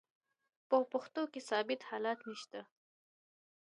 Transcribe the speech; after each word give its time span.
په 0.67 0.77
پښتو 0.91 1.21
کښي 1.31 1.41
ثابت 1.49 1.79
حالت 1.89 2.19
نسته. 2.29 2.59